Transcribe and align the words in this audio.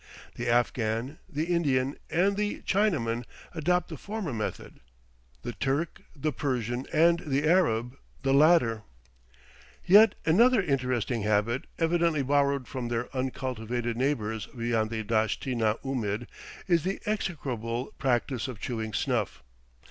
The 0.33 0.49
Afghan, 0.49 1.19
the 1.29 1.43
Indian, 1.45 1.95
and 2.09 2.35
the 2.35 2.63
Chinaman 2.65 3.23
adopt 3.53 3.87
the 3.89 3.97
former 3.97 4.33
method; 4.33 4.79
the 5.43 5.53
Turk, 5.53 6.01
the 6.15 6.31
Persian, 6.31 6.87
and 6.91 7.19
the 7.19 7.47
Arab 7.47 7.95
the 8.23 8.33
latter. 8.33 8.81
Yet 9.85 10.15
another 10.25 10.59
interesting 10.59 11.21
habit, 11.21 11.65
evidently 11.77 12.23
borrowed 12.23 12.67
from 12.67 12.87
their 12.87 13.15
uncultivated 13.15 13.95
neighbors 13.95 14.47
beyond 14.57 14.89
the 14.89 15.03
Dasht 15.03 15.45
i 15.47 15.53
na 15.53 15.75
oomid, 15.85 16.25
is 16.67 16.83
the 16.83 16.99
execrable 17.05 17.93
practice 17.99 18.47
of 18.47 18.59
chewing 18.59 18.93
snuff. 18.93 19.43